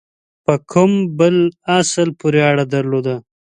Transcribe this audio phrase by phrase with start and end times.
[0.45, 1.35] په کوم بل
[1.79, 3.15] اصل پوري اړه درلوده.